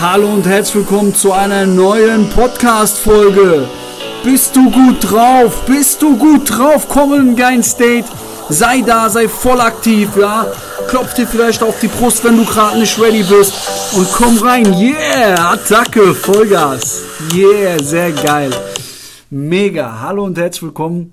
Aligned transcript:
Hallo 0.00 0.34
und 0.34 0.44
herzlich 0.44 0.74
willkommen 0.74 1.14
zu 1.14 1.30
einer 1.30 1.66
neuen 1.66 2.28
Podcast-Folge. 2.30 3.68
Bist 4.24 4.56
du 4.56 4.68
gut 4.68 4.96
drauf? 5.00 5.64
Bist 5.66 6.02
du 6.02 6.16
gut 6.16 6.50
drauf? 6.50 6.88
Komm 6.88 7.14
in 7.14 7.20
ein 7.20 7.36
geilen 7.36 7.62
State. 7.62 8.06
Sei 8.48 8.80
da, 8.80 9.08
sei 9.08 9.28
voll 9.28 9.60
aktiv, 9.60 10.10
ja. 10.18 10.46
Klopf 10.88 11.14
dir 11.14 11.28
vielleicht 11.28 11.62
auf 11.62 11.78
die 11.78 11.86
Brust, 11.86 12.24
wenn 12.24 12.36
du 12.36 12.44
gerade 12.44 12.80
nicht 12.80 13.00
ready 13.00 13.22
bist. 13.22 13.54
Und 13.96 14.10
komm 14.12 14.36
rein. 14.38 14.66
Yeah, 14.76 15.52
Attacke, 15.52 16.12
Vollgas. 16.12 17.02
Yeah, 17.32 17.80
sehr 17.80 18.10
geil. 18.10 18.50
Mega. 19.30 20.00
Hallo 20.00 20.24
und 20.24 20.36
herzlich 20.36 20.64
willkommen 20.64 21.12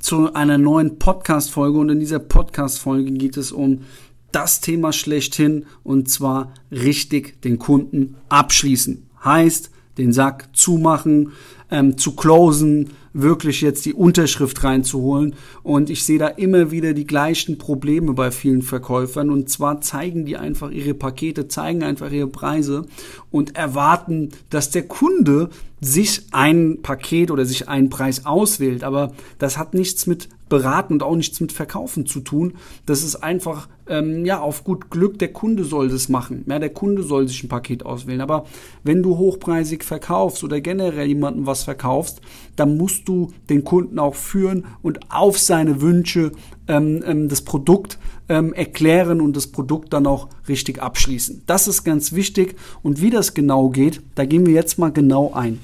zu 0.00 0.34
einer 0.34 0.58
neuen 0.58 0.98
Podcast-Folge. 0.98 1.78
Und 1.78 1.88
in 1.90 2.00
dieser 2.00 2.18
Podcast-Folge 2.18 3.12
geht 3.12 3.36
es 3.36 3.52
um 3.52 3.84
das 4.32 4.60
Thema 4.60 4.92
schlechthin 4.92 5.66
und 5.82 6.08
zwar 6.08 6.54
richtig 6.70 7.40
den 7.42 7.58
Kunden 7.58 8.16
abschließen. 8.28 9.06
Heißt, 9.24 9.70
den 9.98 10.12
Sack 10.12 10.48
zumachen, 10.52 11.32
ähm, 11.70 11.98
zu 11.98 12.16
closen, 12.16 12.90
wirklich 13.12 13.60
jetzt 13.60 13.84
die 13.84 13.94
Unterschrift 13.94 14.64
reinzuholen. 14.64 15.34
Und 15.62 15.90
ich 15.90 16.04
sehe 16.04 16.18
da 16.18 16.28
immer 16.28 16.70
wieder 16.70 16.94
die 16.94 17.06
gleichen 17.06 17.58
Probleme 17.58 18.14
bei 18.14 18.30
vielen 18.30 18.62
Verkäufern. 18.62 19.30
Und 19.30 19.50
zwar 19.50 19.80
zeigen 19.80 20.24
die 20.24 20.36
einfach 20.36 20.70
ihre 20.70 20.94
Pakete, 20.94 21.48
zeigen 21.48 21.82
einfach 21.82 22.10
ihre 22.10 22.28
Preise 22.28 22.86
und 23.30 23.56
erwarten, 23.56 24.30
dass 24.50 24.70
der 24.70 24.88
Kunde 24.88 25.50
sich 25.82 26.26
ein 26.30 26.80
Paket 26.80 27.32
oder 27.32 27.44
sich 27.44 27.68
einen 27.68 27.90
Preis 27.90 28.24
auswählt. 28.24 28.84
Aber 28.84 29.12
das 29.38 29.58
hat 29.58 29.74
nichts 29.74 30.06
mit 30.06 30.28
Beraten 30.48 30.92
und 30.94 31.02
auch 31.02 31.16
nichts 31.16 31.40
mit 31.40 31.50
Verkaufen 31.50 32.06
zu 32.06 32.20
tun. 32.20 32.54
Das 32.86 33.02
ist 33.02 33.16
einfach, 33.16 33.68
ähm, 33.88 34.24
ja, 34.24 34.40
auf 34.40 34.62
gut 34.62 34.90
Glück, 34.90 35.18
der 35.18 35.32
Kunde 35.32 35.64
soll 35.64 35.88
das 35.88 36.08
machen. 36.08 36.44
Ja, 36.46 36.60
der 36.60 36.70
Kunde 36.70 37.02
soll 37.02 37.26
sich 37.26 37.42
ein 37.42 37.48
Paket 37.48 37.84
auswählen. 37.84 38.20
Aber 38.20 38.44
wenn 38.84 39.02
du 39.02 39.18
hochpreisig 39.18 39.82
verkaufst 39.82 40.44
oder 40.44 40.60
generell 40.60 41.08
jemandem 41.08 41.46
was 41.46 41.64
verkaufst, 41.64 42.20
dann 42.54 42.76
musst 42.76 43.08
du 43.08 43.32
den 43.50 43.64
Kunden 43.64 43.98
auch 43.98 44.14
führen 44.14 44.66
und 44.82 45.00
auf 45.10 45.36
seine 45.36 45.80
Wünsche 45.80 46.30
ähm, 46.68 47.02
ähm, 47.06 47.28
das 47.28 47.42
Produkt 47.42 47.98
ähm, 48.28 48.52
erklären 48.52 49.20
und 49.20 49.36
das 49.36 49.46
Produkt 49.46 49.92
dann 49.92 50.06
auch 50.06 50.28
richtig 50.48 50.80
abschließen. 50.82 51.42
Das 51.46 51.68
ist 51.68 51.84
ganz 51.84 52.12
wichtig. 52.12 52.56
Und 52.82 53.00
wie 53.00 53.10
das 53.10 53.34
genau 53.34 53.68
geht, 53.68 54.00
da 54.14 54.24
gehen 54.24 54.46
wir 54.46 54.54
jetzt 54.54 54.78
mal 54.78 54.92
genau 54.92 55.32
ein. 55.34 55.60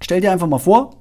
Stell 0.00 0.20
dir 0.20 0.32
einfach 0.32 0.48
mal 0.48 0.58
vor, 0.58 0.96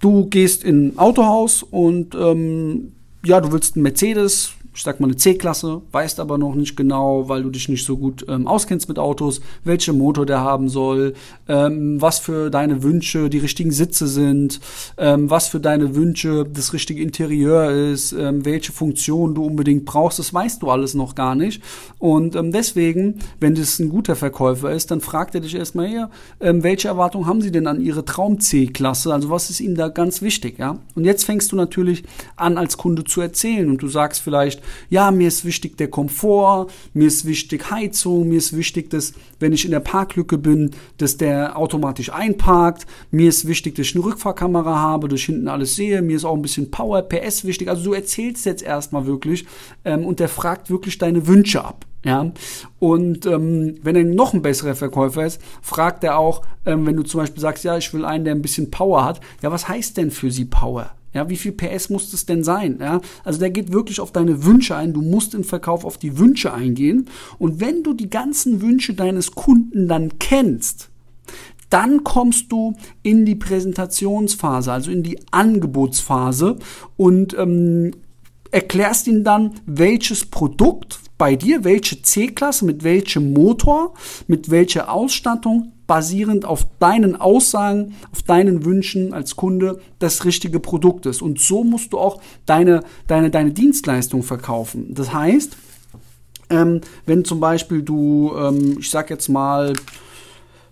du 0.00 0.26
gehst 0.26 0.64
in 0.64 0.88
ein 0.88 0.98
Autohaus 0.98 1.62
und 1.62 2.14
ähm, 2.14 2.92
ja, 3.24 3.40
du 3.40 3.52
willst 3.52 3.76
einen 3.76 3.82
Mercedes, 3.82 4.52
ich 4.76 4.82
sag 4.82 5.00
mal 5.00 5.06
eine 5.06 5.16
C-Klasse, 5.16 5.80
weißt 5.90 6.20
aber 6.20 6.36
noch 6.36 6.54
nicht 6.54 6.76
genau, 6.76 7.30
weil 7.30 7.42
du 7.42 7.48
dich 7.48 7.70
nicht 7.70 7.86
so 7.86 7.96
gut 7.96 8.26
ähm, 8.28 8.46
auskennst 8.46 8.88
mit 8.88 8.98
Autos, 8.98 9.40
welchen 9.64 9.96
Motor 9.96 10.26
der 10.26 10.40
haben 10.40 10.68
soll, 10.68 11.14
ähm, 11.48 12.00
was 12.00 12.18
für 12.18 12.50
deine 12.50 12.82
Wünsche 12.82 13.30
die 13.30 13.38
richtigen 13.38 13.72
Sitze 13.72 14.06
sind, 14.06 14.60
ähm, 14.98 15.30
was 15.30 15.48
für 15.48 15.60
deine 15.60 15.94
Wünsche 15.94 16.44
das 16.44 16.74
richtige 16.74 17.02
Interieur 17.02 17.70
ist, 17.70 18.12
ähm, 18.12 18.44
welche 18.44 18.70
Funktion 18.70 19.34
du 19.34 19.46
unbedingt 19.46 19.86
brauchst, 19.86 20.18
das 20.18 20.34
weißt 20.34 20.62
du 20.62 20.70
alles 20.70 20.92
noch 20.92 21.14
gar 21.14 21.34
nicht. 21.34 21.62
Und 21.98 22.36
ähm, 22.36 22.52
deswegen, 22.52 23.20
wenn 23.40 23.54
das 23.54 23.78
ein 23.78 23.88
guter 23.88 24.14
Verkäufer 24.14 24.72
ist, 24.72 24.90
dann 24.90 25.00
fragt 25.00 25.34
er 25.34 25.40
dich 25.40 25.54
erstmal 25.54 25.88
her, 25.88 26.10
ähm, 26.40 26.62
welche 26.62 26.88
Erwartungen 26.88 27.26
haben 27.26 27.40
sie 27.40 27.50
denn 27.50 27.66
an 27.66 27.80
ihre 27.80 28.04
Traum-C-Klasse? 28.04 29.10
Also 29.14 29.30
was 29.30 29.48
ist 29.48 29.60
ihnen 29.60 29.74
da 29.74 29.88
ganz 29.88 30.20
wichtig, 30.20 30.58
ja? 30.58 30.78
Und 30.94 31.06
jetzt 31.06 31.24
fängst 31.24 31.50
du 31.50 31.56
natürlich 31.56 32.04
an, 32.36 32.58
als 32.58 32.76
Kunde 32.76 33.04
zu 33.04 33.22
erzählen 33.22 33.70
und 33.70 33.78
du 33.78 33.88
sagst 33.88 34.20
vielleicht, 34.20 34.65
ja, 34.90 35.10
mir 35.10 35.28
ist 35.28 35.44
wichtig 35.44 35.76
der 35.76 35.88
Komfort, 35.88 36.68
mir 36.94 37.06
ist 37.06 37.24
wichtig 37.24 37.70
Heizung, 37.70 38.28
mir 38.28 38.38
ist 38.38 38.56
wichtig, 38.56 38.90
dass, 38.90 39.12
wenn 39.40 39.52
ich 39.52 39.64
in 39.64 39.70
der 39.70 39.80
Parklücke 39.80 40.38
bin, 40.38 40.70
dass 40.98 41.16
der 41.16 41.58
automatisch 41.58 42.12
einparkt, 42.12 42.86
mir 43.10 43.28
ist 43.28 43.46
wichtig, 43.46 43.74
dass 43.74 43.86
ich 43.86 43.94
eine 43.94 44.04
Rückfahrkamera 44.04 44.78
habe, 44.78 45.08
dass 45.08 45.20
ich 45.20 45.26
hinten 45.26 45.48
alles 45.48 45.76
sehe, 45.76 46.02
mir 46.02 46.16
ist 46.16 46.24
auch 46.24 46.34
ein 46.34 46.42
bisschen 46.42 46.70
Power, 46.70 47.02
PS 47.02 47.44
wichtig. 47.44 47.68
Also 47.68 47.84
du 47.84 47.92
erzählst 47.92 48.46
jetzt 48.46 48.62
erstmal 48.62 49.06
wirklich 49.06 49.46
ähm, 49.84 50.04
und 50.04 50.20
der 50.20 50.28
fragt 50.28 50.70
wirklich 50.70 50.98
deine 50.98 51.26
Wünsche 51.26 51.64
ab. 51.64 51.86
Ja, 52.04 52.30
und 52.78 53.26
ähm, 53.26 53.78
wenn 53.82 53.96
er 53.96 54.04
noch 54.04 54.32
ein 54.32 54.40
besserer 54.40 54.76
Verkäufer 54.76 55.26
ist, 55.26 55.40
fragt 55.60 56.04
er 56.04 56.18
auch, 56.18 56.42
ähm, 56.64 56.86
wenn 56.86 56.94
du 56.94 57.02
zum 57.02 57.18
Beispiel 57.18 57.40
sagst, 57.40 57.64
ja, 57.64 57.76
ich 57.76 57.92
will 57.92 58.04
einen, 58.04 58.24
der 58.24 58.34
ein 58.36 58.42
bisschen 58.42 58.70
Power 58.70 59.04
hat, 59.04 59.20
ja, 59.42 59.50
was 59.50 59.68
heißt 59.68 59.96
denn 59.96 60.12
für 60.12 60.30
sie 60.30 60.44
Power? 60.44 60.90
Ja, 61.16 61.30
wie 61.30 61.36
viel 61.36 61.52
PS 61.52 61.88
muss 61.88 62.12
es 62.12 62.26
denn 62.26 62.44
sein? 62.44 62.76
Ja, 62.78 63.00
also 63.24 63.38
der 63.38 63.50
geht 63.50 63.72
wirklich 63.72 64.00
auf 64.00 64.12
deine 64.12 64.44
Wünsche 64.44 64.76
ein. 64.76 64.92
Du 64.92 65.00
musst 65.00 65.34
im 65.34 65.44
Verkauf 65.44 65.84
auf 65.86 65.96
die 65.96 66.18
Wünsche 66.18 66.52
eingehen. 66.52 67.08
Und 67.38 67.58
wenn 67.58 67.82
du 67.82 67.94
die 67.94 68.10
ganzen 68.10 68.60
Wünsche 68.60 68.92
deines 68.92 69.32
Kunden 69.32 69.88
dann 69.88 70.18
kennst, 70.18 70.90
dann 71.70 72.04
kommst 72.04 72.52
du 72.52 72.74
in 73.02 73.24
die 73.24 73.34
Präsentationsphase, 73.34 74.70
also 74.70 74.90
in 74.90 75.02
die 75.02 75.18
Angebotsphase 75.30 76.58
und 76.98 77.36
ähm, 77.38 77.92
erklärst 78.50 79.06
ihm 79.08 79.24
dann, 79.24 79.54
welches 79.64 80.26
Produkt 80.26 81.00
bei 81.18 81.34
dir, 81.34 81.64
welche 81.64 82.02
C-Klasse, 82.02 82.66
mit 82.66 82.84
welchem 82.84 83.32
Motor, 83.32 83.94
mit 84.26 84.50
welcher 84.50 84.92
Ausstattung 84.92 85.72
basierend 85.86 86.44
auf 86.44 86.66
deinen 86.78 87.16
Aussagen, 87.16 87.94
auf 88.12 88.22
deinen 88.22 88.64
Wünschen 88.64 89.12
als 89.12 89.36
Kunde 89.36 89.80
das 89.98 90.24
richtige 90.24 90.60
Produkt 90.60 91.06
ist. 91.06 91.22
Und 91.22 91.40
so 91.40 91.64
musst 91.64 91.92
du 91.92 91.98
auch 91.98 92.20
deine, 92.44 92.82
deine, 93.06 93.30
deine 93.30 93.52
Dienstleistung 93.52 94.22
verkaufen. 94.22 94.94
Das 94.94 95.12
heißt, 95.12 95.56
ähm, 96.50 96.80
wenn 97.06 97.24
zum 97.24 97.40
Beispiel 97.40 97.82
du, 97.82 98.32
ähm, 98.36 98.78
ich 98.80 98.90
sag 98.90 99.10
jetzt 99.10 99.28
mal, 99.28 99.72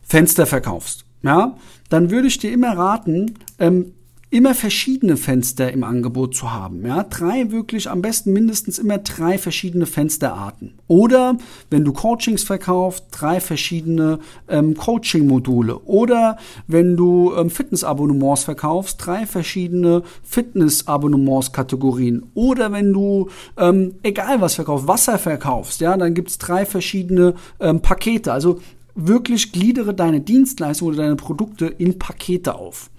Fenster 0.03 0.47
verkaufst, 0.47 1.05
ja, 1.23 1.57
dann 1.89 2.11
würde 2.11 2.29
ich 2.29 2.39
dir 2.39 2.53
immer 2.53 2.77
raten, 2.77 3.35
ähm, 3.59 3.95
immer 4.35 4.55
verschiedene 4.57 5.17
Fenster 5.17 5.71
im 5.71 5.85
Angebot 5.85 6.35
zu 6.35 6.53
haben. 6.53 6.85
Ja, 6.85 7.05
drei 7.05 7.53
wirklich 7.53 7.89
am 7.89 8.03
besten 8.03 8.33
mindestens 8.33 8.81
immer 8.81 8.99
drei 8.99 9.39
verschiedene 9.39 9.87
Fensterarten. 9.87 10.75
Oder 10.89 11.39
wenn 11.71 11.85
du 11.85 11.93
Coachings 11.93 12.43
verkaufst, 12.43 13.05
drei 13.13 13.39
verschiedene 13.39 14.19
ähm, 14.49 14.75
Coaching-Module. 14.75 15.79
Oder 15.85 16.37
wenn 16.67 16.97
du 16.97 17.33
ähm, 17.37 17.49
Fitnessabonnements 17.49 18.43
verkaufst, 18.43 19.07
drei 19.07 19.25
verschiedene 19.25 20.03
Fitnessabonnements-Kategorien. 20.25 22.27
Oder 22.35 22.73
wenn 22.73 22.93
du 22.93 23.29
ähm, 23.57 23.95
egal 24.03 24.41
was 24.41 24.57
verkaufst, 24.57 24.89
Wasser 24.89 25.19
verkaufst, 25.19 25.81
ja, 25.81 25.97
dann 25.97 26.13
gibt's 26.13 26.39
drei 26.39 26.67
verschiedene 26.67 27.35
ähm, 27.61 27.83
Pakete. 27.83 28.33
Also 28.33 28.59
wirklich 28.95 29.53
gliedere 29.53 29.95
deine 29.95 30.21
Dienstleistung 30.21 30.89
oder 30.89 30.99
deine 30.99 31.17
Produkte 31.17 31.67
in 31.67 31.99
Pakete 31.99 32.55
auf. 32.55 32.91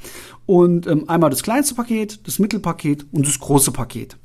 Und 0.45 0.87
ähm, 0.87 1.09
einmal 1.09 1.29
das 1.29 1.43
kleinste 1.43 1.75
Paket, 1.75 2.27
das 2.27 2.39
Mittelpaket 2.39 3.05
und 3.11 3.27
das 3.27 3.39
große 3.39 3.71
Paket. 3.71 4.17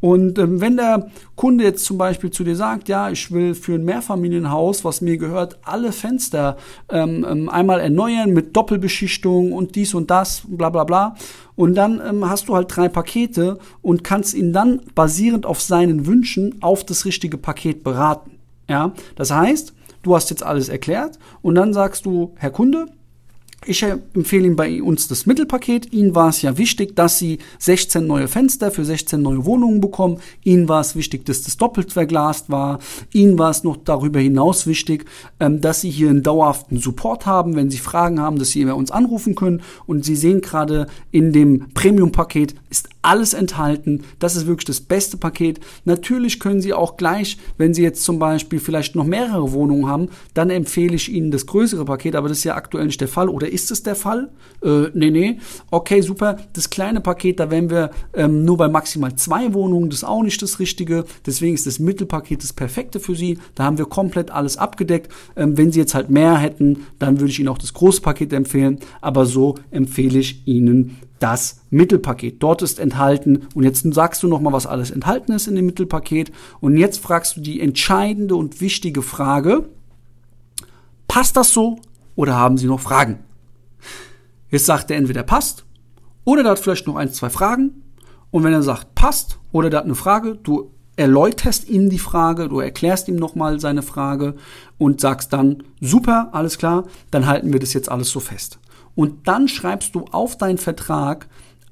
Und 0.00 0.38
ähm, 0.38 0.60
wenn 0.60 0.76
der 0.76 1.10
Kunde 1.36 1.64
jetzt 1.64 1.84
zum 1.84 1.98
Beispiel 1.98 2.30
zu 2.30 2.42
dir 2.42 2.56
sagt, 2.56 2.88
ja, 2.88 3.10
ich 3.10 3.30
will 3.30 3.54
für 3.54 3.74
ein 3.74 3.84
Mehrfamilienhaus, 3.84 4.84
was 4.84 5.00
mir 5.02 5.18
gehört, 5.18 5.58
alle 5.62 5.92
Fenster 5.92 6.56
ähm, 6.88 7.26
ähm, 7.28 7.48
einmal 7.48 7.80
erneuern 7.80 8.32
mit 8.32 8.56
Doppelbeschichtung 8.56 9.52
und 9.52 9.76
dies 9.76 9.92
und 9.94 10.10
das, 10.10 10.42
bla 10.48 10.70
bla 10.70 10.84
bla. 10.84 11.14
Und 11.54 11.74
dann 11.74 12.00
ähm, 12.06 12.28
hast 12.28 12.48
du 12.48 12.54
halt 12.54 12.74
drei 12.74 12.88
Pakete 12.88 13.58
und 13.82 14.02
kannst 14.02 14.34
ihn 14.34 14.52
dann 14.52 14.80
basierend 14.94 15.44
auf 15.44 15.60
seinen 15.60 16.06
Wünschen 16.06 16.62
auf 16.62 16.84
das 16.84 17.04
richtige 17.04 17.36
Paket 17.36 17.84
beraten. 17.84 18.38
Ja, 18.68 18.92
das 19.16 19.30
heißt, 19.30 19.74
du 20.02 20.14
hast 20.14 20.30
jetzt 20.30 20.42
alles 20.42 20.68
erklärt 20.68 21.18
und 21.42 21.56
dann 21.56 21.74
sagst 21.74 22.06
du, 22.06 22.32
Herr 22.36 22.50
Kunde, 22.50 22.86
ich 23.66 23.82
empfehle 23.82 24.46
Ihnen 24.46 24.56
bei 24.56 24.82
uns 24.82 25.06
das 25.06 25.26
Mittelpaket. 25.26 25.92
Ihnen 25.92 26.14
war 26.14 26.30
es 26.30 26.40
ja 26.40 26.56
wichtig, 26.56 26.96
dass 26.96 27.18
Sie 27.18 27.38
16 27.58 28.06
neue 28.06 28.26
Fenster 28.26 28.70
für 28.70 28.86
16 28.86 29.20
neue 29.20 29.44
Wohnungen 29.44 29.82
bekommen. 29.82 30.18
Ihnen 30.42 30.68
war 30.68 30.80
es 30.80 30.96
wichtig, 30.96 31.26
dass 31.26 31.42
das 31.42 31.58
doppelt 31.58 31.92
verglast 31.92 32.48
war. 32.48 32.78
Ihnen 33.12 33.38
war 33.38 33.50
es 33.50 33.62
noch 33.62 33.76
darüber 33.76 34.18
hinaus 34.18 34.66
wichtig, 34.66 35.04
ähm, 35.40 35.60
dass 35.60 35.82
Sie 35.82 35.90
hier 35.90 36.08
einen 36.08 36.22
dauerhaften 36.22 36.78
Support 36.78 37.26
haben, 37.26 37.54
wenn 37.54 37.70
Sie 37.70 37.78
Fragen 37.78 38.18
haben, 38.18 38.38
dass 38.38 38.48
Sie 38.50 38.64
bei 38.64 38.72
uns 38.72 38.90
anrufen 38.90 39.34
können. 39.34 39.60
Und 39.86 40.06
Sie 40.06 40.16
sehen 40.16 40.40
gerade 40.40 40.86
in 41.10 41.32
dem 41.32 41.68
Premium-Paket 41.74 42.54
ist 42.70 42.88
alles 43.02 43.34
enthalten. 43.34 44.04
Das 44.18 44.36
ist 44.36 44.46
wirklich 44.46 44.66
das 44.66 44.80
beste 44.80 45.16
Paket. 45.16 45.60
Natürlich 45.84 46.38
können 46.38 46.60
Sie 46.60 46.72
auch 46.72 46.96
gleich, 46.96 47.38
wenn 47.58 47.74
Sie 47.74 47.82
jetzt 47.82 48.04
zum 48.04 48.18
Beispiel 48.18 48.60
vielleicht 48.60 48.94
noch 48.94 49.04
mehrere 49.04 49.52
Wohnungen 49.52 49.86
haben, 49.86 50.08
dann 50.34 50.50
empfehle 50.50 50.94
ich 50.94 51.10
Ihnen 51.10 51.30
das 51.30 51.46
größere 51.46 51.84
Paket, 51.84 52.14
aber 52.14 52.28
das 52.28 52.38
ist 52.38 52.44
ja 52.44 52.54
aktuell 52.54 52.86
nicht 52.86 53.00
der 53.00 53.08
Fall. 53.08 53.28
Oder 53.28 53.49
ist 53.50 53.70
es 53.70 53.82
der 53.82 53.94
Fall? 53.94 54.30
Äh, 54.62 54.88
nee, 54.94 55.10
nee. 55.10 55.38
Okay, 55.70 56.00
super. 56.00 56.38
Das 56.52 56.70
kleine 56.70 57.00
Paket, 57.00 57.40
da 57.40 57.50
wären 57.50 57.70
wir 57.70 57.90
ähm, 58.14 58.44
nur 58.44 58.56
bei 58.56 58.68
maximal 58.68 59.14
zwei 59.16 59.52
Wohnungen. 59.54 59.90
Das 59.90 60.00
ist 60.00 60.04
auch 60.04 60.22
nicht 60.22 60.40
das 60.42 60.58
Richtige. 60.58 61.04
Deswegen 61.26 61.54
ist 61.54 61.66
das 61.66 61.78
Mittelpaket 61.78 62.42
das 62.42 62.52
perfekte 62.52 63.00
für 63.00 63.14
Sie. 63.14 63.38
Da 63.54 63.64
haben 63.64 63.78
wir 63.78 63.86
komplett 63.86 64.30
alles 64.30 64.56
abgedeckt. 64.56 65.12
Ähm, 65.36 65.56
wenn 65.56 65.72
Sie 65.72 65.80
jetzt 65.80 65.94
halt 65.94 66.10
mehr 66.10 66.36
hätten, 66.38 66.86
dann 66.98 67.20
würde 67.20 67.30
ich 67.30 67.38
Ihnen 67.38 67.48
auch 67.48 67.58
das 67.58 67.74
große 67.74 68.00
Paket 68.00 68.32
empfehlen. 68.32 68.78
Aber 69.00 69.26
so 69.26 69.56
empfehle 69.70 70.18
ich 70.18 70.46
Ihnen 70.46 70.96
das 71.20 71.60
Mittelpaket. 71.70 72.42
Dort 72.42 72.62
ist 72.62 72.80
enthalten, 72.80 73.46
und 73.54 73.62
jetzt 73.62 73.84
sagst 73.94 74.22
du 74.22 74.28
nochmal, 74.28 74.52
was 74.52 74.66
alles 74.66 74.90
enthalten 74.90 75.32
ist 75.32 75.46
in 75.46 75.54
dem 75.54 75.66
Mittelpaket. 75.66 76.32
Und 76.60 76.76
jetzt 76.76 77.00
fragst 77.00 77.36
du 77.36 77.40
die 77.40 77.60
entscheidende 77.60 78.34
und 78.34 78.60
wichtige 78.60 79.02
Frage, 79.02 79.68
passt 81.06 81.36
das 81.36 81.52
so 81.52 81.78
oder 82.16 82.34
haben 82.34 82.58
Sie 82.58 82.66
noch 82.66 82.80
Fragen? 82.80 83.18
Jetzt 84.50 84.66
sagt 84.66 84.90
er 84.90 84.96
entweder 84.96 85.22
passt 85.22 85.64
oder 86.24 86.42
der 86.42 86.52
hat 86.52 86.58
vielleicht 86.58 86.86
noch 86.86 86.96
ein, 86.96 87.12
zwei 87.12 87.30
Fragen. 87.30 87.82
Und 88.30 88.44
wenn 88.44 88.52
er 88.52 88.62
sagt 88.62 88.94
passt 88.94 89.38
oder 89.52 89.70
der 89.70 89.80
hat 89.80 89.86
eine 89.86 89.94
Frage, 89.94 90.36
du 90.36 90.72
erläuterst 90.96 91.68
ihm 91.68 91.88
die 91.88 91.98
Frage, 91.98 92.48
du 92.48 92.60
erklärst 92.60 93.08
ihm 93.08 93.16
nochmal 93.16 93.58
seine 93.58 93.82
Frage 93.82 94.34
und 94.76 95.00
sagst 95.00 95.32
dann, 95.32 95.62
super, 95.80 96.28
alles 96.32 96.58
klar, 96.58 96.84
dann 97.10 97.26
halten 97.26 97.52
wir 97.52 97.60
das 97.60 97.72
jetzt 97.72 97.90
alles 97.90 98.10
so 98.10 98.20
fest. 98.20 98.58
Und 98.94 99.26
dann 99.26 99.48
schreibst 99.48 99.94
du 99.94 100.04
auf 100.10 100.36
deinen 100.36 100.58
Vertrag 100.58 101.28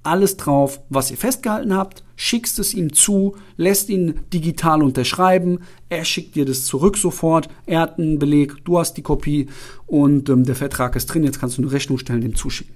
alles 0.09 0.37
drauf, 0.37 0.81
was 0.89 1.11
ihr 1.11 1.17
festgehalten 1.17 1.75
habt, 1.75 2.03
schickst 2.17 2.59
es 2.59 2.75
ihm 2.75 2.93
zu, 2.93 3.37
lässt 3.57 3.89
ihn 3.91 4.21
digital 4.33 4.83
unterschreiben, 4.83 5.61
er 5.89 6.05
schickt 6.05 6.35
dir 6.35 6.45
das 6.45 6.65
zurück 6.65 6.97
sofort, 6.97 7.49
er 7.67 7.81
hat 7.81 7.99
einen 7.99 8.19
Beleg, 8.19 8.65
du 8.65 8.79
hast 8.79 8.95
die 8.95 9.03
Kopie 9.03 9.49
und 9.87 10.29
ähm, 10.29 10.45
der 10.45 10.57
Vertrag 10.57 10.97
ist 10.97 11.07
drin, 11.07 11.25
jetzt 11.25 11.39
kannst 11.39 11.59
du 11.59 11.63
eine 11.63 11.73
Rechnung 11.73 11.99
stellen, 11.99 12.23
dem 12.23 12.35
zuschicken. 12.35 12.75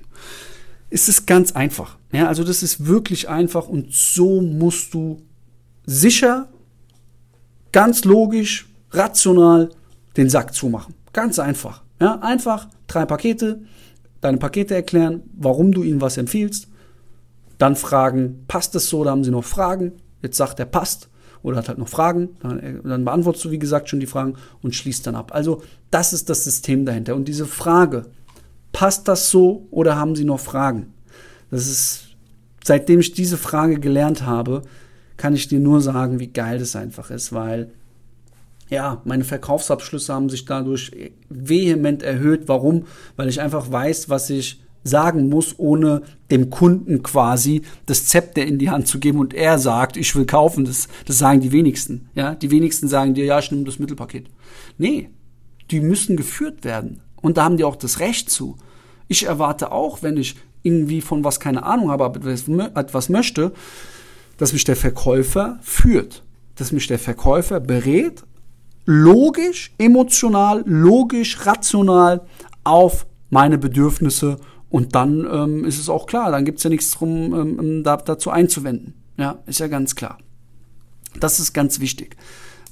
Es 0.91 1.09
ist 1.09 1.27
ganz 1.27 1.53
einfach. 1.53 1.97
Ja, 2.13 2.29
also 2.29 2.45
das 2.45 2.63
ist 2.63 2.87
wirklich 2.87 3.29
einfach 3.29 3.67
und 3.67 3.93
so 3.93 4.43
musst 4.43 4.93
du 4.93 5.23
sicher, 5.87 6.49
ganz 7.73 8.05
logisch, 8.05 8.69
rational 8.91 9.71
den 10.17 10.29
Sack 10.29 10.55
zumachen. 10.55 10.95
Ganz 11.13 11.39
einfach. 11.39 11.83
Ja, 12.01 12.19
einfach 12.21 12.69
drei 12.87 13.07
Pakete, 13.07 13.63
deine 14.21 14.37
Pakete 14.37 14.75
erklären, 14.75 15.23
warum 15.35 15.73
du 15.73 15.83
ihnen 15.83 16.01
was 16.01 16.19
empfiehlst, 16.19 16.69
dann 17.63 17.77
fragen, 17.77 18.45
passt 18.49 18.75
es 18.75 18.89
so 18.89 18.99
oder 18.99 19.13
haben 19.13 19.23
sie 19.23 19.31
noch 19.31 19.45
Fragen? 19.45 19.93
Jetzt 20.21 20.37
sagt 20.37 20.59
er, 20.59 20.67
passt 20.67 21.09
oder 21.43 21.59
hat 21.59 21.69
halt 21.69 21.79
noch 21.79 21.89
Fragen, 21.89 22.31
dann, 22.41 22.81
dann 22.83 23.05
beantwortest 23.05 23.45
du, 23.45 23.51
wie 23.53 23.59
gesagt, 23.59 23.89
schon 23.89 24.01
die 24.01 24.07
Fragen 24.07 24.35
und 24.63 24.75
schließt 24.75 25.07
dann 25.07 25.15
ab. 25.15 25.31
Also 25.33 25.63
das 25.93 26.13
ist 26.13 26.29
das 26.29 26.43
System 26.43 26.85
dahinter. 26.85 27.15
Und 27.15 27.29
diese 27.29 27.47
Frage, 27.47 28.07
passt 28.73 29.07
das 29.07 29.31
so 29.31 29.69
oder 29.71 29.97
haben 29.97 30.17
sie 30.17 30.25
noch 30.25 30.41
Fragen? 30.41 30.93
Das 31.53 31.69
ist, 31.69 32.17
seitdem 32.65 32.99
ich 32.99 33.13
diese 33.13 33.39
Frage 33.39 33.79
gelernt 33.79 34.27
habe, 34.27 34.63
kann 35.17 35.35
ich 35.35 35.47
dir 35.47 35.61
nur 35.61 35.81
sagen, 35.81 36.19
wie 36.19 36.33
geil 36.33 36.59
das 36.59 36.75
einfach 36.75 37.11
ist, 37.11 37.33
weil 37.33 37.71
ja, 38.71 39.03
meine 39.05 39.23
Verkaufsabschlüsse 39.23 40.13
haben 40.13 40.31
sich 40.31 40.47
dadurch 40.47 40.91
vehement 41.29 42.03
erhöht. 42.03 42.49
Warum? 42.49 42.87
Weil 43.15 43.29
ich 43.29 43.41
einfach 43.41 43.71
weiß, 43.71 44.09
was 44.09 44.31
ich 44.31 44.63
sagen 44.85 45.29
muss, 45.29 45.59
ohne 45.59 46.03
dem 46.31 46.51
Kunden 46.51 47.03
quasi 47.03 47.63
das 47.87 48.07
Zepter 48.07 48.45
in 48.45 48.59
die 48.59 48.71
Hand 48.71 48.89
zu 48.89 48.99
geben 48.99 49.19
und 49.19 49.35
er 49.35 49.59
sagt, 49.59 49.97
ich 49.97 50.15
will 50.17 50.27
kaufen. 50.27 50.65
Das, 50.65 50.89
das 51.07 51.19
sagen 51.19 51.41
die 51.41 51.53
wenigsten. 51.53 52.09
Ja, 52.15 52.35
die 52.35 52.51
wenigsten 52.51 52.89
sagen 52.89 53.15
dir, 53.15 53.25
ja, 53.25 53.39
ich 53.39 53.51
nehme 53.51 53.65
das 53.65 53.79
Mittelpaket. 53.79 54.29
Nee, 54.79 55.11
die 55.71 55.81
müssen 55.81 56.17
geführt 56.17 56.65
werden. 56.65 57.01
Und 57.21 57.37
da 57.37 57.45
haben 57.45 57.57
die 57.57 57.65
auch 57.65 57.77
das 57.77 58.01
Recht 58.01 58.31
zu. 58.31 58.57
Ich 59.09 59.27
erwarte 59.27 59.73
auch, 59.73 60.03
wenn 60.03 60.17
ich 60.17 60.37
irgendwie 60.63 61.01
von 61.01 61.25
was 61.25 61.41
keine 61.41 61.65
Ahnung 61.65 61.91
habe, 61.91 62.05
aber 62.05 62.21
etwas 62.27 63.09
möchte, 63.09 63.53
dass 64.39 64.53
mich 64.53 64.65
der 64.65 64.77
Verkäufer 64.77 65.59
führt, 65.63 66.23
dass 66.57 66.73
mich 66.73 66.87
der 66.87 66.99
Verkäufer 66.99 67.61
berät, 67.61 68.25
logisch, 68.85 69.73
emotional, 69.79 70.63
logisch, 70.67 71.47
rational 71.47 72.23
auf 72.65 73.07
meine 73.31 73.59
Bedürfnisse 73.59 74.39
und 74.73 74.95
dann 74.95 75.29
ähm, 75.31 75.65
ist 75.67 75.79
es 75.79 75.91
auch 75.91 76.07
klar, 76.07 76.33
dann 76.33 76.47
gibt 76.47 76.57
es 76.57 76.65
ja 76.65 76.71
nichts 76.71 76.91
drum, 76.93 77.35
ähm, 77.35 77.59
ähm, 77.61 77.83
da, 77.85 77.99
dazu 77.99 78.31
einzuwenden. 78.31 78.95
Ja, 79.19 79.39
ist 79.45 79.61
ja 79.61 79.69
ganz 79.69 79.95
klar. 79.95 80.17
Das 81.21 81.39
ist 81.39 81.53
ganz 81.53 81.79
wichtig. 81.79 82.17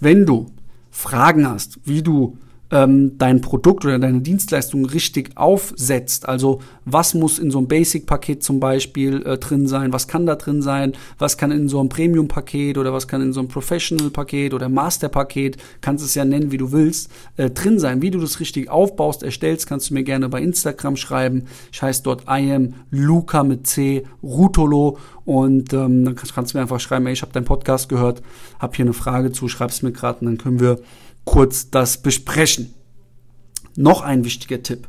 Wenn 0.01 0.25
du 0.25 0.47
Fragen 0.91 1.47
hast, 1.47 1.79
wie 1.85 2.03
du 2.03 2.39
ähm, 2.71 3.19
dein 3.19 3.41
Produkt 3.41 3.85
oder 3.85 3.99
deine 3.99 4.21
Dienstleistung 4.21 4.85
richtig 4.85 5.37
aufsetzt. 5.37 6.29
Also 6.29 6.61
was 6.85 7.15
muss 7.15 7.39
in 7.39 7.51
so 7.51 7.59
einem 7.59 7.69
Basic-Paket 7.69 8.43
zum 8.43 8.61
Beispiel 8.61 9.23
äh, 9.27 9.39
drin 9.39 9.67
sein, 9.67 9.93
was 9.93 10.09
kann 10.09 10.27
da 10.27 10.37
drin 10.37 10.63
sein, 10.63 10.93
was 11.19 11.37
kann 11.37 11.51
in 11.51 11.69
so 11.69 11.81
einem 11.81 11.89
Premium-Paket 11.89 12.79
oder 12.79 12.93
was 12.93 13.09
kann 13.09 13.23
in 13.23 13.33
so 13.33 13.41
einem 13.41 13.49
Professional-Paket 13.49 14.55
oder 14.55 14.69
Master-Paket, 14.69 15.57
kannst 15.81 16.05
es 16.05 16.15
ja 16.15 16.25
nennen, 16.25 16.53
wie 16.53 16.59
du 16.59 16.73
willst, 16.73 17.11
äh, 17.37 17.51
drin 17.51 17.79
sein. 17.79 18.03
Wie 18.03 18.11
du 18.11 18.21
das 18.21 18.41
richtig 18.41 18.71
aufbaust, 18.71 19.23
erstellst, 19.23 19.67
kannst 19.67 19.91
du 19.91 19.95
mir 19.95 20.05
gerne 20.05 20.29
bei 20.29 20.41
Instagram 20.41 20.97
schreiben. 20.97 21.47
Ich 21.73 21.83
heiße 21.83 22.03
dort 22.03 22.23
I 22.29 22.53
am 22.53 22.75
Luca 22.91 23.43
mit 23.43 23.67
C, 23.67 24.05
Rutolo 24.23 24.99
und 25.25 25.73
ähm, 25.73 26.05
dann 26.05 26.15
kannst, 26.15 26.35
kannst 26.35 26.55
du 26.55 26.59
mir 26.59 26.63
einfach 26.63 26.81
schreiben, 26.81 27.07
ey, 27.07 27.13
ich 27.13 27.23
habe 27.23 27.33
deinen 27.33 27.45
Podcast 27.45 27.89
gehört, 27.89 28.23
habe 28.59 28.75
hier 28.77 28.85
eine 28.85 28.93
Frage 28.93 29.33
zu, 29.33 29.49
schreib's 29.49 29.83
mir 29.83 29.93
gerade 29.93 30.21
und 30.21 30.27
dann 30.27 30.39
können 30.39 30.61
wir 30.61 30.81
kurz 31.25 31.71
das 31.71 32.03
besprechen. 32.03 32.75
Noch 33.77 34.03
ein 34.03 34.25
wichtiger 34.25 34.63
Tipp. 34.63 34.89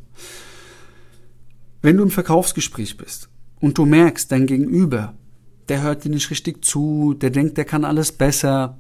Wenn 1.82 1.98
du 1.98 2.04
im 2.04 2.12
Verkaufsgespräch 2.12 2.98
bist 2.98 3.30
und 3.60 3.78
du 3.78 3.86
merkst, 3.86 4.32
dein 4.32 4.46
Gegenüber, 4.46 5.14
der 5.70 5.82
hört 5.82 6.04
dir 6.04 6.10
nicht 6.10 6.30
richtig 6.30 6.64
zu, 6.64 7.14
der 7.14 7.30
denkt, 7.30 7.58
der 7.58 7.66
kann 7.66 7.86
alles 7.86 8.12
besser, 8.12 8.78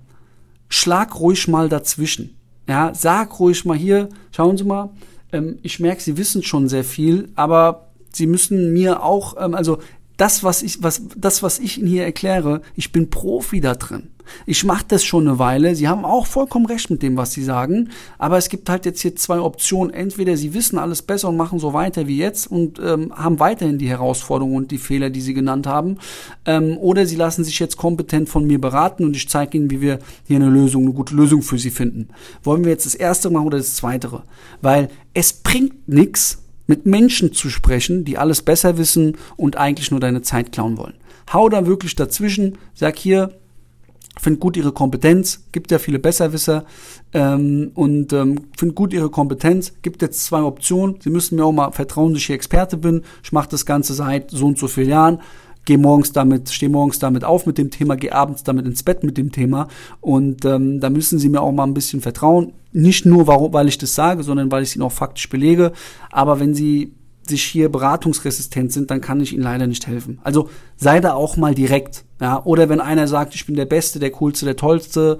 schlag 0.69 1.19
ruhig 1.19 1.47
mal 1.47 1.69
dazwischen. 1.69 2.37
Ja, 2.67 2.93
sag 2.93 3.39
ruhig 3.39 3.65
mal 3.65 3.77
hier, 3.77 4.09
schauen 4.31 4.57
Sie 4.57 4.63
mal, 4.63 4.91
ähm, 5.31 5.57
ich 5.63 5.79
merke, 5.79 6.01
Sie 6.01 6.17
wissen 6.17 6.43
schon 6.43 6.67
sehr 6.67 6.83
viel, 6.83 7.29
aber 7.35 7.91
Sie 8.13 8.27
müssen 8.27 8.73
mir 8.73 9.03
auch, 9.03 9.35
ähm, 9.39 9.55
also 9.55 9.79
das, 10.21 10.43
was 10.43 10.61
ich, 10.61 10.83
was, 10.83 11.01
das, 11.15 11.41
was 11.41 11.57
ich 11.57 11.79
Ihnen 11.79 11.87
hier 11.87 12.03
erkläre, 12.03 12.61
ich 12.75 12.91
bin 12.91 13.09
Profi 13.09 13.59
da 13.59 13.73
drin. 13.73 14.11
Ich 14.45 14.63
mache 14.63 14.85
das 14.87 15.03
schon 15.03 15.27
eine 15.27 15.39
Weile. 15.39 15.75
Sie 15.75 15.87
haben 15.87 16.05
auch 16.05 16.27
vollkommen 16.27 16.67
recht 16.67 16.91
mit 16.91 17.01
dem, 17.01 17.17
was 17.17 17.33
Sie 17.33 17.43
sagen. 17.43 17.89
Aber 18.19 18.37
es 18.37 18.47
gibt 18.47 18.69
halt 18.69 18.85
jetzt 18.85 19.01
hier 19.01 19.15
zwei 19.15 19.39
Optionen. 19.39 19.91
Entweder 19.91 20.37
Sie 20.37 20.53
wissen 20.53 20.77
alles 20.77 21.01
besser 21.01 21.29
und 21.29 21.37
machen 21.37 21.57
so 21.57 21.73
weiter 21.73 22.07
wie 22.07 22.17
jetzt 22.17 22.51
und 22.51 22.79
ähm, 22.79 23.11
haben 23.15 23.39
weiterhin 23.39 23.79
die 23.79 23.89
Herausforderungen 23.89 24.55
und 24.57 24.71
die 24.71 24.77
Fehler, 24.77 25.09
die 25.09 25.21
Sie 25.21 25.33
genannt 25.33 25.65
haben. 25.65 25.97
Ähm, 26.45 26.77
oder 26.77 27.07
Sie 27.07 27.15
lassen 27.15 27.43
sich 27.43 27.57
jetzt 27.57 27.77
kompetent 27.77 28.29
von 28.29 28.45
mir 28.45 28.61
beraten 28.61 29.03
und 29.03 29.15
ich 29.15 29.27
zeige 29.27 29.57
Ihnen, 29.57 29.71
wie 29.71 29.81
wir 29.81 29.97
hier 30.27 30.35
eine 30.35 30.49
Lösung, 30.49 30.83
eine 30.83 30.93
gute 30.93 31.15
Lösung 31.15 31.41
für 31.41 31.57
Sie 31.57 31.71
finden. 31.71 32.09
Wollen 32.43 32.63
wir 32.63 32.71
jetzt 32.71 32.85
das 32.85 32.93
erste 32.95 33.31
machen 33.31 33.47
oder 33.47 33.57
das 33.57 33.75
zweite? 33.75 34.21
Weil 34.61 34.89
es 35.15 35.33
bringt 35.33 35.89
nichts, 35.89 36.40
mit 36.71 36.85
Menschen 36.85 37.33
zu 37.33 37.49
sprechen, 37.49 38.05
die 38.05 38.17
alles 38.17 38.41
besser 38.41 38.77
wissen 38.77 39.17
und 39.35 39.57
eigentlich 39.57 39.91
nur 39.91 39.99
deine 39.99 40.21
Zeit 40.21 40.53
klauen 40.53 40.77
wollen. 40.77 40.93
Hau 41.33 41.49
da 41.49 41.65
wirklich 41.65 41.97
dazwischen, 41.97 42.57
sag 42.73 42.97
hier, 42.97 43.33
find 44.17 44.39
gut 44.39 44.55
ihre 44.55 44.71
Kompetenz, 44.71 45.43
gibt 45.51 45.69
ja 45.71 45.79
viele 45.79 45.99
Besserwisser 45.99 46.63
ähm, 47.11 47.71
und 47.73 48.13
ähm, 48.13 48.45
find 48.55 48.73
gut 48.73 48.93
ihre 48.93 49.09
Kompetenz, 49.09 49.73
gibt 49.81 50.01
jetzt 50.01 50.23
zwei 50.23 50.43
Optionen. 50.43 50.95
Sie 51.01 51.09
müssen 51.09 51.35
mir 51.35 51.43
auch 51.43 51.51
mal 51.51 51.73
vertrauen, 51.73 52.13
dass 52.13 52.21
ich 52.21 52.27
hier 52.27 52.35
Experte 52.37 52.77
bin. 52.77 53.03
Ich 53.21 53.33
mache 53.33 53.49
das 53.49 53.65
Ganze 53.65 53.93
seit 53.93 54.31
so 54.31 54.45
und 54.45 54.57
so 54.57 54.69
vielen 54.69 54.91
Jahren 54.91 55.19
gehe 55.65 55.77
morgens 55.77 56.11
damit, 56.11 56.49
stehe 56.49 56.71
morgens 56.71 56.99
damit 56.99 57.23
auf 57.23 57.45
mit 57.45 57.57
dem 57.57 57.71
Thema, 57.71 57.95
gehe 57.95 58.13
abends 58.13 58.43
damit 58.43 58.65
ins 58.65 58.83
Bett 58.83 59.03
mit 59.03 59.17
dem 59.17 59.31
Thema. 59.31 59.67
Und 59.99 60.45
ähm, 60.45 60.79
da 60.79 60.89
müssen 60.89 61.19
Sie 61.19 61.29
mir 61.29 61.41
auch 61.41 61.51
mal 61.51 61.65
ein 61.65 61.73
bisschen 61.73 62.01
vertrauen. 62.01 62.53
Nicht 62.71 63.05
nur, 63.05 63.27
warum, 63.27 63.53
weil 63.53 63.67
ich 63.67 63.77
das 63.77 63.95
sage, 63.95 64.23
sondern 64.23 64.51
weil 64.51 64.63
ich 64.63 64.69
es 64.69 64.75
Ihnen 64.75 64.83
auch 64.83 64.91
faktisch 64.91 65.29
belege. 65.29 65.71
Aber 66.09 66.39
wenn 66.39 66.53
Sie 66.53 66.93
sich 67.27 67.43
hier 67.43 67.69
beratungsresistent 67.69 68.71
sind, 68.71 68.91
dann 68.91 69.01
kann 69.01 69.21
ich 69.21 69.33
Ihnen 69.33 69.43
leider 69.43 69.67
nicht 69.67 69.87
helfen. 69.87 70.19
Also 70.23 70.49
sei 70.77 70.99
da 70.99 71.13
auch 71.13 71.37
mal 71.37 71.53
direkt. 71.53 72.03
Ja? 72.19 72.43
Oder 72.43 72.69
wenn 72.69 72.79
einer 72.79 73.07
sagt, 73.07 73.35
ich 73.35 73.45
bin 73.45 73.55
der 73.55 73.65
Beste, 73.65 73.99
der 73.99 74.11
Coolste, 74.11 74.45
der 74.45 74.55
Tollste, 74.55 75.19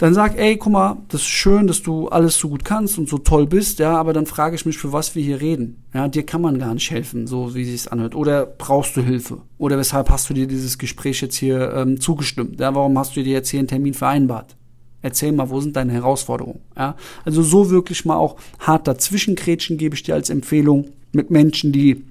dann 0.00 0.14
sag, 0.14 0.38
ey, 0.38 0.56
guck 0.56 0.72
mal, 0.72 0.96
das 1.08 1.20
ist 1.20 1.26
schön, 1.26 1.66
dass 1.66 1.82
du 1.82 2.08
alles 2.08 2.38
so 2.38 2.48
gut 2.48 2.64
kannst 2.64 2.96
und 2.96 3.06
so 3.06 3.18
toll 3.18 3.46
bist, 3.46 3.80
ja, 3.80 3.98
aber 3.98 4.14
dann 4.14 4.24
frage 4.24 4.56
ich 4.56 4.64
mich, 4.64 4.78
für 4.78 4.94
was 4.94 5.14
wir 5.14 5.22
hier 5.22 5.42
reden. 5.42 5.84
Ja, 5.92 6.08
dir 6.08 6.24
kann 6.24 6.40
man 6.40 6.58
gar 6.58 6.72
nicht 6.72 6.90
helfen, 6.90 7.26
so 7.26 7.54
wie 7.54 7.70
es 7.70 7.86
anhört. 7.86 8.14
Oder 8.14 8.46
brauchst 8.46 8.96
du 8.96 9.02
Hilfe? 9.02 9.42
Oder 9.58 9.76
weshalb 9.76 10.08
hast 10.08 10.30
du 10.30 10.34
dir 10.34 10.46
dieses 10.46 10.78
Gespräch 10.78 11.20
jetzt 11.20 11.36
hier 11.36 11.74
ähm, 11.74 12.00
zugestimmt? 12.00 12.58
Ja, 12.60 12.74
warum 12.74 12.98
hast 12.98 13.14
du 13.14 13.22
dir 13.22 13.34
jetzt 13.34 13.50
hier 13.50 13.58
einen 13.58 13.68
Termin 13.68 13.92
vereinbart? 13.92 14.56
Erzähl 15.02 15.32
mal, 15.32 15.50
wo 15.50 15.60
sind 15.60 15.76
deine 15.76 15.92
Herausforderungen? 15.92 16.60
Ja, 16.78 16.96
also 17.26 17.42
so 17.42 17.68
wirklich 17.68 18.06
mal 18.06 18.16
auch 18.16 18.36
hart 18.58 18.88
dazwischenkrätschen 18.88 19.76
gebe 19.76 19.94
ich 19.94 20.02
dir 20.02 20.14
als 20.14 20.30
Empfehlung 20.30 20.88
mit 21.12 21.30
Menschen, 21.30 21.72
die 21.72 22.06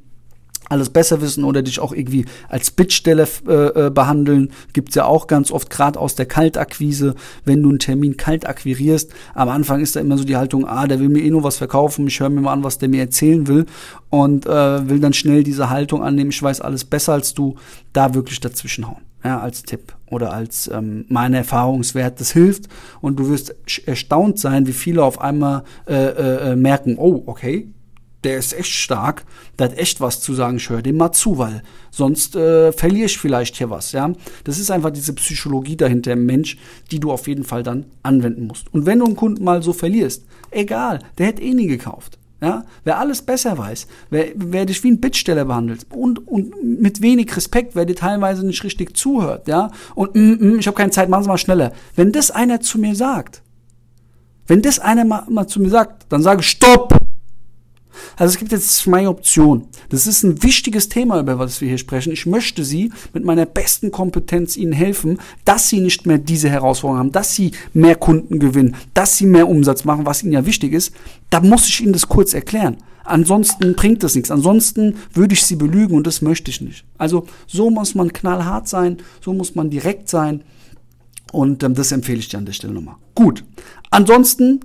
alles 0.69 0.89
besser 0.89 1.21
wissen 1.21 1.43
oder 1.43 1.61
dich 1.61 1.79
auch 1.79 1.91
irgendwie 1.91 2.25
als 2.47 2.71
Bittstelle 2.71 3.27
äh, 3.47 3.88
äh, 3.88 3.89
behandeln. 3.89 4.51
Gibt's 4.73 4.95
ja 4.95 5.05
auch 5.05 5.27
ganz 5.27 5.51
oft, 5.51 5.69
gerade 5.69 5.99
aus 5.99 6.15
der 6.15 6.27
Kaltakquise, 6.27 7.15
wenn 7.43 7.61
du 7.61 7.69
einen 7.69 7.79
Termin 7.79 8.17
kalt 8.17 8.47
akquirierst. 8.47 9.11
Am 9.33 9.49
Anfang 9.49 9.81
ist 9.81 9.95
da 9.95 9.99
immer 9.99 10.17
so 10.17 10.23
die 10.23 10.38
Haltung, 10.38 10.65
ah, 10.65 10.88
der 10.88 10.99
will 10.99 11.09
mir 11.09 11.23
eh 11.23 11.31
nur 11.31 11.43
was 11.43 11.57
verkaufen, 11.57 12.07
ich 12.07 12.19
höre 12.19 12.29
mir 12.29 12.41
mal 12.41 12.53
an, 12.53 12.63
was 12.63 12.77
der 12.77 12.89
mir 12.89 13.01
erzählen 13.01 13.47
will 13.47 13.65
und 14.09 14.45
äh, 14.45 14.89
will 14.89 14.99
dann 14.99 15.13
schnell 15.13 15.43
diese 15.43 15.69
Haltung 15.69 16.03
annehmen, 16.03 16.29
ich 16.29 16.41
weiß 16.41 16.61
alles 16.61 16.85
besser 16.85 17.13
als 17.13 17.33
du, 17.33 17.55
da 17.93 18.13
wirklich 18.13 18.39
dazwischenhauen. 18.39 19.09
Ja, 19.21 19.41
als 19.41 19.63
Tipp 19.63 19.93
oder 20.09 20.31
als 20.31 20.69
ähm, 20.73 21.03
mein 21.09 21.33
Erfahrungswert, 21.33 22.21
das 22.21 22.31
hilft 22.31 22.69
und 23.01 23.19
du 23.19 23.27
wirst 23.27 23.53
erstaunt 23.85 24.39
sein, 24.39 24.65
wie 24.65 24.71
viele 24.71 25.03
auf 25.03 25.19
einmal 25.19 25.63
äh, 25.88 25.93
äh, 25.93 26.51
äh 26.51 26.55
merken, 26.55 26.95
oh, 26.97 27.23
okay, 27.25 27.67
der 28.23 28.38
ist 28.38 28.53
echt 28.53 28.71
stark, 28.71 29.23
der 29.57 29.69
hat 29.69 29.77
echt 29.77 30.01
was 30.01 30.21
zu 30.21 30.33
sagen, 30.33 30.57
ich 30.57 30.69
höre 30.69 30.81
dem 30.81 30.97
mal 30.97 31.11
zu, 31.11 31.38
weil 31.38 31.63
sonst 31.91 32.35
äh, 32.35 32.71
verliere 32.71 33.05
ich 33.05 33.17
vielleicht 33.17 33.55
hier 33.57 33.69
was, 33.69 33.91
ja. 33.91 34.11
Das 34.43 34.59
ist 34.59 34.71
einfach 34.71 34.91
diese 34.91 35.13
Psychologie 35.13 35.77
dahinter 35.77 36.13
im 36.13 36.25
Mensch, 36.25 36.57
die 36.91 36.99
du 36.99 37.11
auf 37.11 37.27
jeden 37.27 37.43
Fall 37.43 37.63
dann 37.63 37.85
anwenden 38.03 38.47
musst. 38.47 38.73
Und 38.73 38.85
wenn 38.85 38.99
du 38.99 39.05
einen 39.05 39.15
Kunden 39.15 39.43
mal 39.43 39.63
so 39.63 39.73
verlierst, 39.73 40.25
egal, 40.51 40.99
der 41.17 41.27
hätte 41.27 41.41
eh 41.41 41.53
nie 41.53 41.67
gekauft. 41.67 42.17
Ja, 42.41 42.63
wer 42.85 42.99
alles 42.99 43.21
besser 43.21 43.57
weiß, 43.57 43.85
wer, 44.11 44.27
wer 44.33 44.65
dich 44.65 44.81
wie 44.85 44.91
ein 44.91 45.01
Bittsteller 45.01 45.43
behandelt 45.43 45.85
und, 45.89 46.25
und 46.25 46.53
mit 46.63 47.01
wenig 47.01 47.35
Respekt, 47.35 47.75
wer 47.75 47.83
dir 47.83 47.97
teilweise 47.97 48.45
nicht 48.45 48.63
richtig 48.63 48.95
zuhört, 48.95 49.49
ja, 49.49 49.71
und 49.93 50.15
mm, 50.15 50.38
mm, 50.39 50.59
ich 50.59 50.67
habe 50.67 50.77
keine 50.77 50.91
Zeit, 50.91 51.09
machen 51.09 51.23
Sie 51.23 51.27
mal 51.27 51.38
schneller. 51.38 51.73
Wenn 51.97 52.13
das 52.13 52.31
einer 52.31 52.61
zu 52.61 52.79
mir 52.79 52.95
sagt, 52.95 53.41
wenn 54.47 54.61
das 54.61 54.79
einer 54.79 55.03
mal, 55.03 55.25
mal 55.29 55.47
zu 55.47 55.61
mir 55.61 55.69
sagt, 55.69 56.05
dann 56.07 56.23
sage 56.23 56.39
ich 56.39 56.47
Stopp! 56.47 57.08
Also 58.19 58.33
es 58.33 58.38
gibt 58.38 58.51
jetzt 58.51 58.75
zwei 58.75 59.07
Optionen. 59.07 59.67
Das 59.88 60.05
ist 60.05 60.23
ein 60.23 60.43
wichtiges 60.43 60.89
Thema, 60.89 61.21
über 61.21 61.39
was 61.39 61.61
wir 61.61 61.69
hier 61.69 61.77
sprechen. 61.77 62.11
Ich 62.11 62.25
möchte 62.25 62.65
Sie 62.65 62.91
mit 63.13 63.23
meiner 63.23 63.45
besten 63.45 63.91
Kompetenz 63.91 64.57
Ihnen 64.57 64.73
helfen, 64.73 65.19
dass 65.45 65.69
Sie 65.69 65.79
nicht 65.79 66.05
mehr 66.05 66.17
diese 66.17 66.49
Herausforderungen 66.49 66.99
haben, 66.99 67.11
dass 67.13 67.33
Sie 67.33 67.51
mehr 67.73 67.95
Kunden 67.95 68.39
gewinnen, 68.39 68.75
dass 68.93 69.15
Sie 69.15 69.25
mehr 69.25 69.47
Umsatz 69.47 69.85
machen, 69.85 70.05
was 70.05 70.21
Ihnen 70.21 70.33
ja 70.33 70.45
wichtig 70.45 70.73
ist. 70.73 70.93
Da 71.29 71.39
muss 71.39 71.65
ich 71.69 71.79
Ihnen 71.79 71.93
das 71.93 72.09
kurz 72.09 72.33
erklären. 72.33 72.75
Ansonsten 73.05 73.73
bringt 73.73 74.03
das 74.03 74.15
nichts. 74.15 74.31
Ansonsten 74.31 74.95
würde 75.13 75.33
ich 75.33 75.45
Sie 75.45 75.55
belügen 75.55 75.95
und 75.95 76.05
das 76.05 76.21
möchte 76.21 76.51
ich 76.51 76.59
nicht. 76.59 76.83
Also 76.97 77.25
so 77.47 77.69
muss 77.69 77.95
man 77.95 78.11
knallhart 78.11 78.67
sein, 78.67 78.97
so 79.21 79.31
muss 79.31 79.55
man 79.55 79.69
direkt 79.69 80.09
sein. 80.09 80.43
Und 81.31 81.63
ähm, 81.63 81.73
das 81.73 81.93
empfehle 81.93 82.19
ich 82.19 82.27
dir 82.27 82.39
an 82.39 82.45
der 82.45 82.53
Stelle 82.53 82.73
nochmal. 82.73 82.97
Gut. 83.15 83.45
Ansonsten 83.91 84.59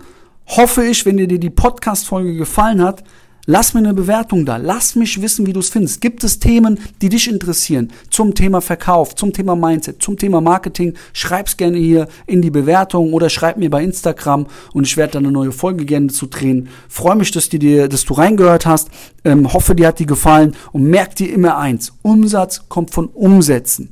hoffe 0.47 0.85
ich, 0.85 1.07
wenn 1.07 1.19
dir 1.19 1.29
die 1.29 1.51
Podcast-Folge 1.51 2.35
gefallen 2.35 2.83
hat, 2.83 3.05
Lass 3.47 3.75
mir 3.75 3.81
eine 3.81 3.93
Bewertung 3.93 4.47
da. 4.47 4.57
Lass 4.57 4.97
mich 4.97 5.21
wissen, 5.21 5.47
wie 5.47 5.53
du 5.53 5.61
es 5.61 5.69
findest. 5.69 6.01
Gibt 6.01 6.25
es 6.25 6.39
Themen, 6.39 6.79
die 7.03 7.11
dich 7.11 7.29
interessieren? 7.29 7.93
Zum 8.09 8.35
Thema 8.35 8.63
Verkauf, 8.63 9.15
zum 9.15 9.35
Thema 9.35 9.55
Mindset, 9.55 10.01
zum 10.01 10.17
Thema 10.17 10.41
Marketing? 10.41 10.95
Schreib's 11.13 11.59
gerne 11.59 11.77
hier 11.77 12.09
in 12.27 12.41
die 12.41 12.51
Bewertung 12.51 13.13
oder 13.13 13.29
schreib 13.29 13.59
mir 13.59 13.69
bei 13.69 13.85
Instagram 13.85 14.47
und 14.73 14.87
ich 14.87 14.97
werde 14.97 15.15
dann 15.15 15.25
eine 15.25 15.33
neue 15.33 15.53
Folge 15.53 15.85
gerne 15.85 16.07
zu 16.07 16.27
drehen. 16.27 16.69
Freue 16.89 17.17
mich, 17.17 17.33
dass, 17.33 17.51
die 17.51 17.59
dir, 17.59 17.89
dass 17.89 18.07
du 18.07 18.15
reingehört 18.15 18.65
hast. 18.65 18.89
Ähm, 19.25 19.53
hoffe, 19.53 19.75
dir 19.75 19.89
hat 19.89 19.99
die 19.99 20.07
gefallen 20.07 20.57
und 20.73 20.85
merk 20.85 21.15
dir 21.15 21.31
immer 21.31 21.59
eins. 21.59 21.93
Umsatz 22.01 22.63
kommt 22.71 22.93
von 22.93 23.09
Umsätzen. 23.09 23.91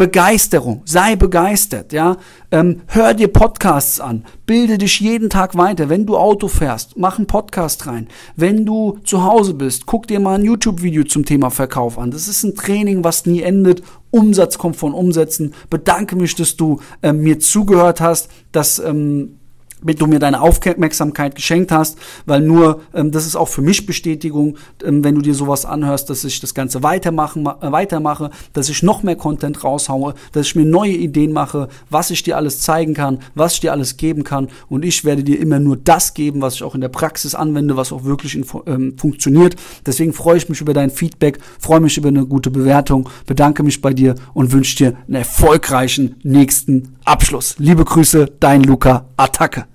Begeisterung, 0.00 0.80
sei 0.86 1.14
begeistert, 1.14 1.92
ja. 1.92 2.16
Ähm, 2.50 2.80
hör 2.86 3.12
dir 3.12 3.28
Podcasts 3.28 4.00
an, 4.00 4.24
bilde 4.46 4.78
dich 4.78 4.98
jeden 4.98 5.28
Tag 5.28 5.58
weiter. 5.58 5.90
Wenn 5.90 6.06
du 6.06 6.16
Auto 6.16 6.48
fährst, 6.48 6.96
mach 6.96 7.18
einen 7.18 7.26
Podcast 7.26 7.86
rein. 7.86 8.08
Wenn 8.34 8.64
du 8.64 8.96
zu 9.04 9.24
Hause 9.24 9.52
bist, 9.52 9.84
guck 9.84 10.06
dir 10.06 10.18
mal 10.18 10.36
ein 10.36 10.44
YouTube-Video 10.46 11.04
zum 11.04 11.26
Thema 11.26 11.50
Verkauf 11.50 11.98
an. 11.98 12.12
Das 12.12 12.28
ist 12.28 12.44
ein 12.44 12.54
Training, 12.54 13.04
was 13.04 13.26
nie 13.26 13.42
endet. 13.42 13.82
Umsatz 14.10 14.56
kommt 14.56 14.76
von 14.76 14.94
Umsätzen. 14.94 15.52
Bedanke 15.68 16.16
mich, 16.16 16.34
dass 16.34 16.56
du 16.56 16.80
ähm, 17.02 17.20
mir 17.20 17.38
zugehört 17.38 18.00
hast, 18.00 18.30
dass 18.52 18.78
ähm, 18.78 19.39
du 19.82 20.06
mir 20.06 20.18
deine 20.18 20.40
Aufmerksamkeit 20.40 21.34
geschenkt 21.34 21.72
hast, 21.72 21.98
weil 22.26 22.40
nur 22.40 22.82
ähm, 22.94 23.10
das 23.10 23.26
ist 23.26 23.36
auch 23.36 23.48
für 23.48 23.62
mich 23.62 23.86
Bestätigung, 23.86 24.56
ähm, 24.84 25.04
wenn 25.04 25.14
du 25.14 25.20
dir 25.20 25.34
sowas 25.34 25.64
anhörst, 25.64 26.10
dass 26.10 26.24
ich 26.24 26.40
das 26.40 26.54
Ganze 26.54 26.82
weitermachen, 26.82 27.46
äh, 27.46 27.72
weitermache, 27.72 28.30
dass 28.52 28.68
ich 28.68 28.82
noch 28.82 29.02
mehr 29.02 29.16
Content 29.16 29.62
raushaue, 29.64 30.14
dass 30.32 30.46
ich 30.46 30.56
mir 30.56 30.66
neue 30.66 30.92
Ideen 30.92 31.32
mache, 31.32 31.68
was 31.88 32.10
ich 32.10 32.22
dir 32.22 32.36
alles 32.36 32.60
zeigen 32.60 32.94
kann, 32.94 33.18
was 33.34 33.54
ich 33.54 33.60
dir 33.60 33.72
alles 33.72 33.96
geben 33.96 34.24
kann 34.24 34.48
und 34.68 34.84
ich 34.84 35.04
werde 35.04 35.24
dir 35.24 35.38
immer 35.40 35.58
nur 35.58 35.76
das 35.76 36.14
geben, 36.14 36.40
was 36.40 36.54
ich 36.54 36.62
auch 36.62 36.74
in 36.74 36.80
der 36.80 36.88
Praxis 36.88 37.34
anwende, 37.34 37.76
was 37.76 37.92
auch 37.92 38.04
wirklich 38.04 38.34
in, 38.34 38.44
ähm, 38.66 38.94
funktioniert. 38.96 39.56
Deswegen 39.86 40.12
freue 40.12 40.36
ich 40.36 40.48
mich 40.48 40.60
über 40.60 40.74
dein 40.74 40.90
Feedback, 40.90 41.38
freue 41.58 41.80
mich 41.80 41.96
über 41.96 42.08
eine 42.08 42.26
gute 42.26 42.50
Bewertung, 42.50 43.08
bedanke 43.26 43.62
mich 43.62 43.80
bei 43.80 43.92
dir 43.92 44.14
und 44.34 44.52
wünsche 44.52 44.76
dir 44.76 44.96
einen 45.06 45.16
erfolgreichen 45.16 46.16
nächsten 46.22 46.96
Abschluss. 47.10 47.56
Liebe 47.58 47.84
Grüße, 47.84 48.30
dein 48.38 48.62
Luca 48.62 49.06
Attacke. 49.16 49.66